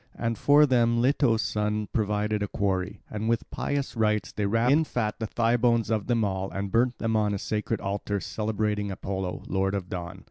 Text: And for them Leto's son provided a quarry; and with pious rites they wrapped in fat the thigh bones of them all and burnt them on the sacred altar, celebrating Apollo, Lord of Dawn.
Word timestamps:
And 0.15 0.35
for 0.35 0.65
them 0.65 0.99
Leto's 0.99 1.43
son 1.43 1.87
provided 1.93 2.41
a 2.41 2.47
quarry; 2.47 3.03
and 3.07 3.29
with 3.29 3.47
pious 3.51 3.95
rites 3.95 4.31
they 4.31 4.47
wrapped 4.47 4.71
in 4.71 4.83
fat 4.83 5.19
the 5.19 5.27
thigh 5.27 5.57
bones 5.57 5.91
of 5.91 6.07
them 6.07 6.25
all 6.25 6.49
and 6.49 6.71
burnt 6.71 6.97
them 6.97 7.15
on 7.15 7.33
the 7.33 7.37
sacred 7.37 7.79
altar, 7.79 8.19
celebrating 8.19 8.89
Apollo, 8.89 9.43
Lord 9.47 9.75
of 9.75 9.89
Dawn. 9.89 10.19